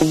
Halo 0.00 0.08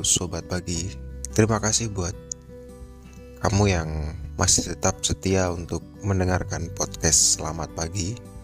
sobat 0.00 0.48
pagi, 0.48 0.88
terima 1.36 1.60
kasih 1.60 1.92
buat 1.92 2.16
kamu 3.44 3.64
yang 3.68 4.16
masih 4.40 4.72
tetap 4.72 5.04
setia 5.04 5.52
untuk 5.52 5.84
mendengarkan 6.00 6.72
podcast 6.72 7.36
Selamat 7.36 7.68
Pagi 7.76 8.39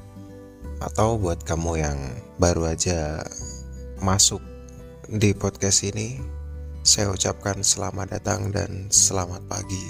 atau 0.81 1.17
buat 1.17 1.41
kamu 1.45 1.73
yang 1.81 1.99
baru 2.37 2.77
aja 2.77 3.25
masuk 4.05 4.41
di 5.09 5.33
podcast 5.33 5.87
ini 5.89 6.21
saya 6.87 7.11
ucapkan 7.11 7.65
selamat 7.67 8.15
datang 8.15 8.55
dan 8.55 8.87
selamat 8.95 9.43
pagi. 9.51 9.87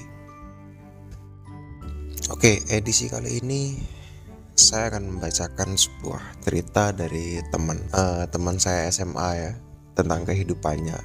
Oke, 2.33 2.65
edisi 2.73 3.13
kali 3.13 3.45
ini 3.45 3.77
saya 4.57 4.89
akan 4.97 5.17
membacakan 5.21 5.77
sebuah 5.77 6.41
cerita 6.41 6.97
dari 6.97 7.45
teman 7.53 7.77
uh, 7.93 8.25
teman 8.33 8.57
saya 8.57 8.89
SMA 8.89 9.29
ya 9.37 9.53
tentang 9.93 10.25
kehidupannya 10.25 10.97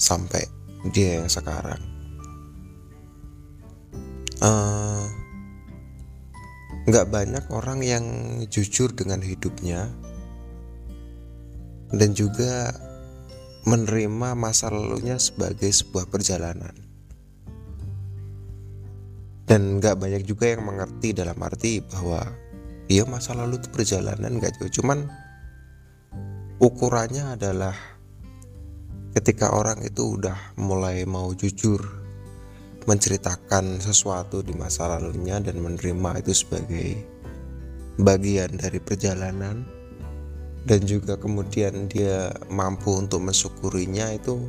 sampai 0.00 0.48
dia 0.96 1.20
yang 1.20 1.28
sekarang 1.28 1.76
eh, 4.40 5.04
nggak 6.90 7.06
banyak 7.06 7.44
orang 7.54 7.86
yang 7.86 8.04
jujur 8.50 8.90
dengan 8.90 9.22
hidupnya 9.22 9.86
dan 11.94 12.10
juga 12.18 12.74
menerima 13.62 14.34
masa 14.34 14.74
lalunya 14.74 15.14
sebagai 15.22 15.70
sebuah 15.70 16.10
perjalanan. 16.10 16.74
Dan 19.46 19.78
nggak 19.78 20.02
banyak 20.02 20.22
juga 20.26 20.50
yang 20.50 20.66
mengerti 20.66 21.14
dalam 21.14 21.38
arti 21.38 21.78
bahwa 21.78 22.26
ya 22.90 23.06
masa 23.06 23.38
lalu 23.38 23.62
itu 23.62 23.70
perjalanan 23.70 24.42
nggak 24.42 24.58
jauh. 24.58 24.82
Cuman 24.82 25.06
ukurannya 26.58 27.38
adalah 27.38 27.74
ketika 29.14 29.54
orang 29.54 29.78
itu 29.86 30.18
udah 30.18 30.58
mulai 30.58 31.06
mau 31.06 31.30
jujur 31.38 31.99
menceritakan 32.88 33.80
sesuatu 33.80 34.40
di 34.40 34.56
masa 34.56 34.88
lalunya 34.88 35.36
dan 35.40 35.60
menerima 35.60 36.24
itu 36.24 36.32
sebagai 36.32 37.00
bagian 38.00 38.56
dari 38.56 38.80
perjalanan 38.80 39.66
dan 40.64 40.80
juga 40.84 41.16
kemudian 41.16 41.88
dia 41.88 42.32
mampu 42.52 42.96
untuk 42.96 43.24
mensyukurinya 43.24 44.12
itu 44.12 44.40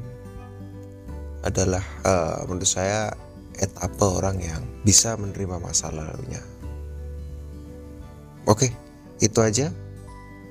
adalah 1.42 1.84
uh, 2.06 2.44
menurut 2.46 2.68
saya 2.68 3.12
etapa 3.58 4.22
orang 4.22 4.38
yang 4.40 4.62
bisa 4.84 5.18
menerima 5.18 5.58
masa 5.58 5.90
lalunya. 5.90 6.42
Oke, 8.50 8.74
itu 9.22 9.40
aja 9.42 9.70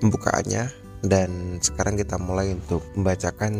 pembukaannya 0.00 0.70
dan 1.04 1.60
sekarang 1.60 1.96
kita 1.96 2.16
mulai 2.20 2.54
untuk 2.54 2.84
membacakan 2.96 3.52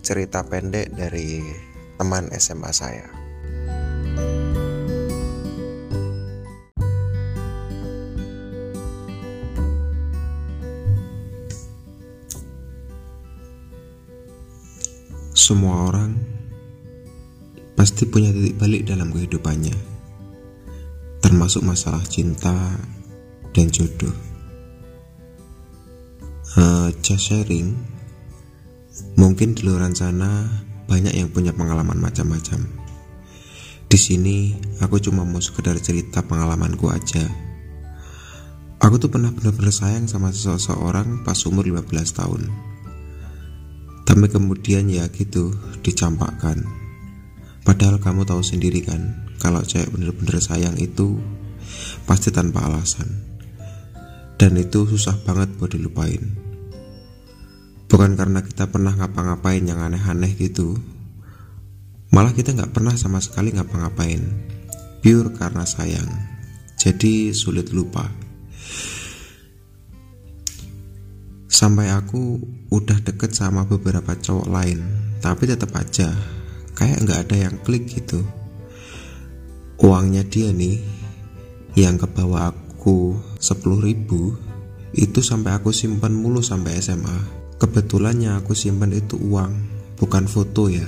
cerita 0.00 0.42
pendek 0.46 0.94
dari 0.94 1.42
teman 1.98 2.30
SMA 2.34 2.70
saya. 2.70 3.23
Semua 15.44 15.92
orang 15.92 16.16
pasti 17.76 18.08
punya 18.08 18.32
titik 18.32 18.56
balik 18.56 18.88
dalam 18.88 19.12
kehidupannya, 19.12 19.76
termasuk 21.20 21.60
masalah 21.60 22.00
cinta 22.08 22.56
dan 23.52 23.68
jodoh. 23.68 24.16
Uh, 26.56 26.88
just 27.04 27.28
sharing 27.28 27.76
mungkin 29.20 29.52
di 29.52 29.68
luar 29.68 29.84
sana 29.92 30.48
banyak 30.88 31.12
yang 31.12 31.28
punya 31.28 31.52
pengalaman 31.52 32.00
macam-macam. 32.00 32.64
Di 33.84 34.00
sini 34.00 34.56
aku 34.80 34.96
cuma 34.96 35.28
mau 35.28 35.44
sekedar 35.44 35.76
cerita 35.76 36.24
pengalamanku 36.24 36.88
aja. 36.88 37.20
Aku 38.80 38.96
tuh 38.96 39.12
pernah 39.12 39.28
benar-benar 39.28 39.76
sayang 39.76 40.08
sama 40.08 40.32
seseorang 40.32 41.20
pas 41.20 41.36
umur 41.44 41.68
15 41.68 41.92
tahun 42.16 42.72
tapi 44.04 44.28
kemudian 44.28 44.86
ya 44.92 45.08
gitu 45.08 45.52
dicampakkan. 45.80 46.64
Padahal 47.64 47.96
kamu 47.96 48.28
tahu 48.28 48.44
sendiri 48.44 48.84
kan 48.84 49.32
kalau 49.40 49.64
cewek 49.64 49.88
bener-bener 49.88 50.36
sayang 50.40 50.76
itu 50.76 51.16
pasti 52.04 52.28
tanpa 52.28 52.68
alasan. 52.68 53.08
Dan 54.36 54.60
itu 54.60 54.84
susah 54.84 55.16
banget 55.24 55.56
buat 55.56 55.72
dilupain. 55.72 56.20
Bukan 57.88 58.12
karena 58.18 58.44
kita 58.44 58.68
pernah 58.68 58.92
ngapa-ngapain 58.92 59.64
yang 59.64 59.80
aneh-aneh 59.80 60.36
gitu. 60.36 60.76
Malah 62.12 62.36
kita 62.36 62.52
nggak 62.52 62.76
pernah 62.76 62.92
sama 63.00 63.24
sekali 63.24 63.56
ngapa-ngapain. 63.56 64.20
Pure 65.00 65.32
karena 65.32 65.64
sayang. 65.64 66.08
Jadi 66.76 67.32
sulit 67.32 67.72
lupa 67.72 68.24
Sampai 71.54 71.94
aku 71.94 72.42
udah 72.74 72.98
deket 72.98 73.30
sama 73.30 73.62
beberapa 73.62 74.18
cowok 74.18 74.50
lain 74.50 74.82
Tapi 75.22 75.46
tetap 75.46 75.70
aja 75.78 76.10
Kayak 76.74 77.06
nggak 77.06 77.20
ada 77.30 77.36
yang 77.46 77.56
klik 77.62 77.86
gitu 77.86 78.26
Uangnya 79.78 80.26
dia 80.26 80.50
nih 80.50 80.82
Yang 81.78 82.10
kebawa 82.10 82.50
aku 82.50 83.14
10 83.38 83.86
ribu 83.86 84.34
Itu 84.90 85.22
sampai 85.22 85.54
aku 85.54 85.70
simpan 85.70 86.10
mulu 86.10 86.42
sampai 86.42 86.82
SMA 86.82 87.44
Kebetulannya 87.54 88.34
aku 88.34 88.50
simpan 88.52 88.90
itu 88.90 89.14
uang, 89.14 89.52
bukan 89.94 90.26
foto 90.26 90.66
ya. 90.66 90.84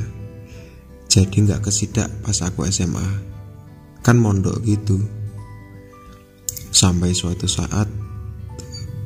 Jadi 1.07 1.47
nggak 1.47 1.65
kesidak 1.65 2.11
pas 2.21 2.37
aku 2.43 2.67
SMA. 2.69 3.07
Kan 4.03 4.19
mondok 4.19 4.61
gitu. 4.67 4.99
Sampai 6.75 7.15
suatu 7.15 7.47
saat 7.47 7.89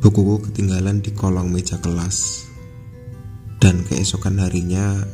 bukuku 0.00 0.50
ketinggalan 0.50 1.04
di 1.04 1.12
kolong 1.12 1.52
meja 1.52 1.76
kelas. 1.78 2.48
Dan 3.60 3.84
keesokan 3.84 4.40
harinya 4.40 5.04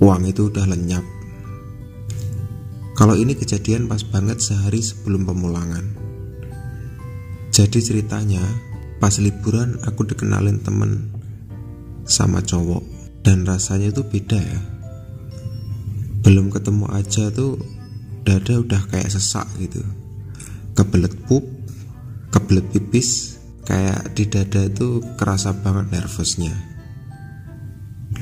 uang 0.00 0.24
itu 0.26 0.48
udah 0.48 0.64
lenyap. 0.64 1.04
Kalau 2.96 3.14
ini 3.14 3.36
kejadian 3.36 3.86
pas 3.86 4.02
banget 4.02 4.40
sehari 4.42 4.80
sebelum 4.82 5.28
pemulangan. 5.28 5.84
Jadi 7.54 7.78
ceritanya, 7.78 8.42
pas 8.98 9.14
liburan 9.22 9.78
aku 9.86 10.02
dikenalin 10.02 10.58
temen 10.64 11.14
sama 12.02 12.42
cowok 12.42 12.82
dan 13.22 13.46
rasanya 13.46 13.94
tuh 13.94 14.06
beda 14.08 14.40
ya 14.40 14.60
belum 16.26 16.50
ketemu 16.50 16.86
aja 16.90 17.30
tuh 17.30 17.60
dada 18.26 18.58
udah 18.58 18.82
kayak 18.90 19.08
sesak 19.08 19.46
gitu 19.62 19.80
kebelet 20.74 21.14
pup 21.30 21.46
kebelet 22.34 22.66
pipis 22.74 23.37
kayak 23.68 24.16
di 24.16 24.24
dada 24.32 24.64
itu 24.64 25.04
kerasa 25.20 25.52
banget 25.52 25.92
nervousnya 25.92 26.56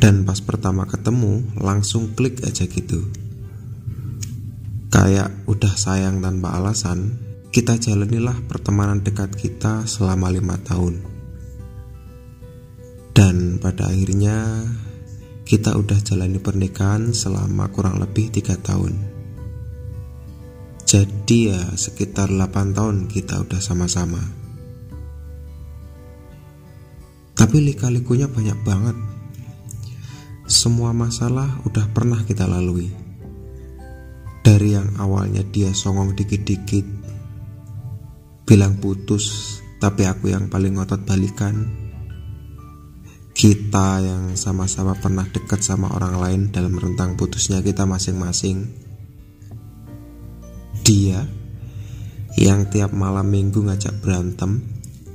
dan 0.03 0.27
pas 0.27 0.43
pertama 0.43 0.91
ketemu 0.91 1.47
langsung 1.63 2.19
klik 2.19 2.43
aja 2.43 2.67
gitu 2.67 3.07
kayak 4.91 5.31
udah 5.47 5.79
sayang 5.79 6.19
tanpa 6.19 6.59
alasan 6.59 7.23
kita 7.55 7.79
jalanilah 7.79 8.35
pertemanan 8.51 9.07
dekat 9.07 9.31
kita 9.39 9.87
selama 9.87 10.35
lima 10.35 10.59
tahun 10.67 10.99
dan 13.15 13.63
pada 13.63 13.89
akhirnya 13.89 14.67
kita 15.47 15.79
udah 15.79 16.03
jalani 16.03 16.43
pernikahan 16.43 17.15
selama 17.15 17.71
kurang 17.71 18.03
lebih 18.03 18.35
tiga 18.35 18.59
tahun. 18.59 18.99
Jadi 20.83 21.55
ya 21.55 21.63
sekitar 21.79 22.35
8 22.35 22.75
tahun 22.75 23.07
kita 23.07 23.47
udah 23.47 23.63
sama-sama. 23.63 24.21
Tapi 27.37 27.57
lika-likunya 27.61 28.27
banyak 28.27 28.59
banget. 28.65 28.97
Semua 30.49 30.97
masalah 30.97 31.61
udah 31.69 31.87
pernah 31.93 32.25
kita 32.25 32.49
lalui. 32.49 32.89
Dari 34.41 34.73
yang 34.73 34.97
awalnya 34.97 35.45
dia 35.45 35.75
songong 35.77 36.17
dikit-dikit, 36.17 36.87
bilang 38.49 38.79
putus, 38.81 39.59
tapi 39.83 40.09
aku 40.09 40.33
yang 40.33 40.49
paling 40.49 40.79
ngotot 40.79 41.03
balikan 41.05 41.87
kita 43.37 44.01
yang 44.01 44.33
sama-sama 44.33 44.97
pernah 44.97 45.29
dekat 45.29 45.61
sama 45.61 45.93
orang 45.93 46.17
lain 46.17 46.43
dalam 46.49 46.73
rentang 46.73 47.21
putusnya 47.21 47.61
kita 47.61 47.85
masing-masing. 47.85 48.65
Dia 50.81 51.21
yang 52.41 52.65
tiap 52.73 52.97
malam 52.97 53.29
minggu 53.29 53.61
ngajak 53.61 54.01
berantem 54.01 54.65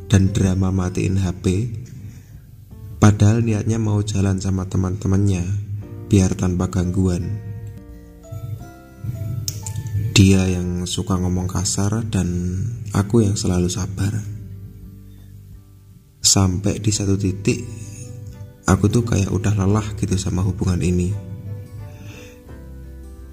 dan 0.06 0.30
drama 0.30 0.70
matiin 0.70 1.18
HP, 1.18 1.74
padahal 3.02 3.42
niatnya 3.42 3.82
mau 3.82 3.98
jalan 4.06 4.38
sama 4.38 4.70
teman-temannya 4.70 5.42
biar 6.06 6.38
tanpa 6.38 6.70
gangguan. 6.70 7.42
Dia 10.14 10.46
yang 10.46 10.86
suka 10.86 11.18
ngomong 11.18 11.50
kasar 11.50 12.06
dan 12.06 12.62
aku 12.94 13.26
yang 13.26 13.34
selalu 13.34 13.74
sabar. 13.74 14.22
Sampai 16.22 16.78
di 16.78 16.94
satu 16.94 17.18
titik 17.18 17.66
aku 18.70 18.86
tuh 18.86 19.02
kayak 19.02 19.34
udah 19.34 19.58
lelah 19.58 19.98
gitu 19.98 20.14
sama 20.22 20.46
hubungan 20.46 20.78
ini. 20.86 21.10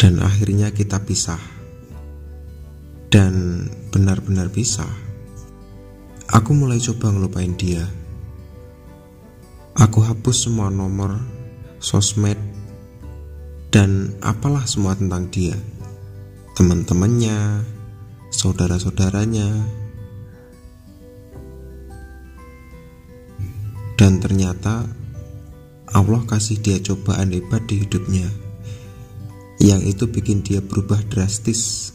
Dan 0.00 0.24
akhirnya 0.24 0.72
kita 0.72 1.04
pisah. 1.04 1.42
Dan 3.12 3.66
benar-benar 3.92 4.48
pisah. 4.48 4.88
Aku 6.30 6.56
mulai 6.56 6.80
coba 6.80 7.12
ngelupain 7.12 7.52
dia. 7.58 7.97
Aku 9.78 10.02
hapus 10.02 10.50
semua 10.50 10.75
nomor, 10.75 11.22
sosmed, 11.78 12.34
dan 13.70 14.10
apalah 14.26 14.66
semua 14.66 14.98
tentang 14.98 15.30
dia. 15.30 15.54
Teman-temannya, 16.58 17.62
saudara-saudaranya. 18.34 19.46
Dan 23.94 24.19
ternyata 24.19 24.82
Allah 25.94 26.26
kasih 26.26 26.58
dia 26.58 26.82
cobaan 26.82 27.30
hebat 27.30 27.62
di 27.70 27.86
hidupnya. 27.86 28.26
Yang 29.62 29.94
itu 29.94 30.04
bikin 30.10 30.42
dia 30.42 30.58
berubah 30.58 31.06
drastis. 31.06 31.94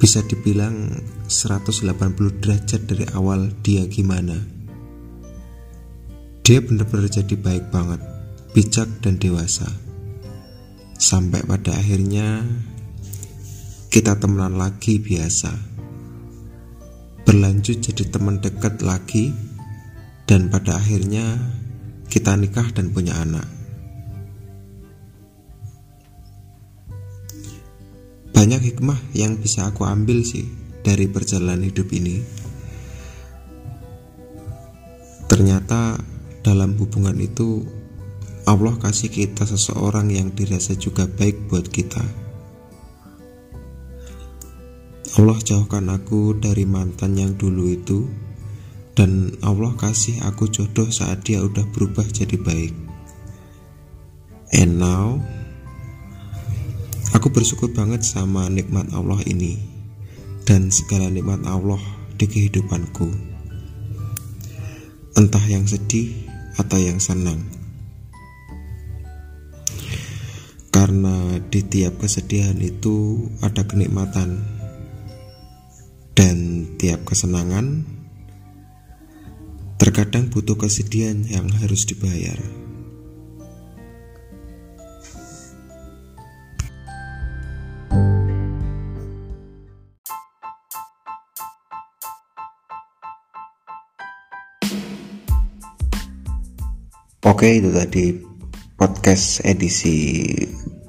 Bisa 0.00 0.24
dibilang 0.24 0.96
180 1.28 2.40
derajat 2.40 2.88
dari 2.88 3.04
awal 3.12 3.52
dia 3.60 3.84
gimana. 3.84 4.57
Dia 6.48 6.64
benar-benar 6.64 7.12
jadi 7.12 7.36
baik 7.36 7.68
banget, 7.68 8.00
bijak 8.56 8.88
dan 9.04 9.20
dewasa. 9.20 9.68
Sampai 10.96 11.44
pada 11.44 11.76
akhirnya 11.76 12.40
kita 13.92 14.16
temenan 14.16 14.56
lagi 14.56 14.96
biasa. 14.96 15.52
Berlanjut 17.28 17.84
jadi 17.84 18.00
teman 18.08 18.40
dekat 18.40 18.80
lagi 18.80 19.28
dan 20.24 20.48
pada 20.48 20.80
akhirnya 20.80 21.36
kita 22.08 22.32
nikah 22.40 22.72
dan 22.72 22.96
punya 22.96 23.20
anak. 23.20 23.44
Banyak 28.32 28.72
hikmah 28.72 28.96
yang 29.12 29.36
bisa 29.36 29.68
aku 29.68 29.84
ambil 29.84 30.24
sih 30.24 30.48
dari 30.80 31.12
perjalanan 31.12 31.68
hidup 31.68 31.92
ini. 31.92 32.24
Ternyata 35.28 36.16
dalam 36.42 36.78
hubungan 36.78 37.18
itu 37.18 37.66
Allah 38.48 38.80
kasih 38.80 39.12
kita 39.12 39.44
seseorang 39.44 40.08
yang 40.08 40.32
dirasa 40.32 40.72
juga 40.72 41.04
baik 41.04 41.52
buat 41.52 41.68
kita. 41.68 42.00
Allah 45.18 45.36
jauhkan 45.42 45.90
aku 45.92 46.38
dari 46.38 46.62
mantan 46.62 47.18
yang 47.18 47.34
dulu 47.34 47.68
itu 47.68 48.08
dan 48.96 49.34
Allah 49.42 49.74
kasih 49.76 50.22
aku 50.24 50.48
jodoh 50.48 50.88
saat 50.88 51.26
dia 51.28 51.44
udah 51.44 51.66
berubah 51.74 52.08
jadi 52.08 52.38
baik. 52.40 52.72
And 54.56 54.80
now 54.80 55.20
aku 57.12 57.28
bersyukur 57.28 57.68
banget 57.74 58.00
sama 58.06 58.48
nikmat 58.48 58.88
Allah 58.96 59.20
ini 59.28 59.60
dan 60.48 60.72
segala 60.72 61.12
nikmat 61.12 61.44
Allah 61.44 61.82
di 62.16 62.24
kehidupanku. 62.24 63.12
Entah 65.18 65.44
yang 65.50 65.66
sedih 65.66 66.27
atau 66.58 66.78
yang 66.82 66.98
senang. 66.98 67.46
Karena 70.74 71.40
di 71.48 71.64
tiap 71.64 72.02
kesedihan 72.02 72.58
itu 72.60 73.26
ada 73.40 73.64
kenikmatan 73.64 74.42
dan 76.12 76.66
tiap 76.76 77.06
kesenangan 77.06 77.86
terkadang 79.78 80.26
butuh 80.28 80.58
kesedihan 80.58 81.22
yang 81.24 81.46
harus 81.62 81.86
dibayar. 81.86 82.67
Oke, 97.38 97.62
itu 97.62 97.70
tadi 97.70 98.18
podcast 98.74 99.46
edisi 99.46 100.26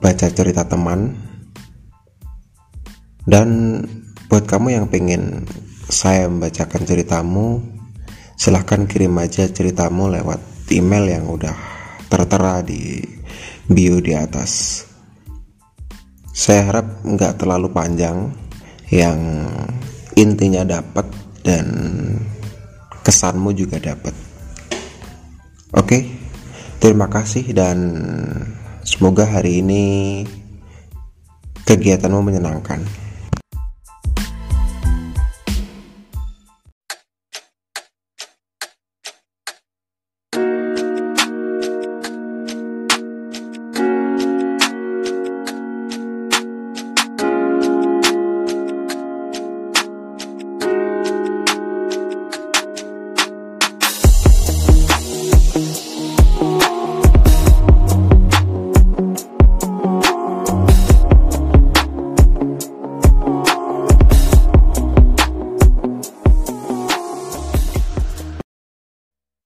baca 0.02 0.34
cerita 0.34 0.66
teman. 0.66 1.14
Dan 3.22 3.78
Buat 4.26 4.50
kamu 4.50 4.74
yang 4.74 4.90
pengen 4.90 5.46
saya 5.86 6.26
membacakan 6.26 6.90
ceritamu, 6.90 7.62
silahkan 8.34 8.90
kirim 8.90 9.14
aja 9.22 9.46
ceritamu 9.46 10.10
lewat 10.10 10.42
email 10.74 11.06
yang 11.06 11.30
udah 11.30 11.54
tertera 12.10 12.66
di 12.66 12.98
bio 13.70 14.02
di 14.02 14.18
atas. 14.18 14.82
Saya 16.34 16.66
harap 16.66 17.06
nggak 17.06 17.46
terlalu 17.46 17.70
panjang, 17.70 18.34
yang 18.90 19.46
intinya 20.18 20.66
dapat 20.66 21.06
dan 21.46 21.70
kesanmu 23.06 23.54
juga 23.54 23.78
dapat. 23.78 24.18
Oke, 25.78 26.19
Terima 26.80 27.12
kasih 27.12 27.52
dan 27.52 27.78
semoga 28.88 29.28
hari 29.28 29.60
ini 29.60 30.24
kegiatanmu 31.68 32.24
menyenangkan. 32.24 32.88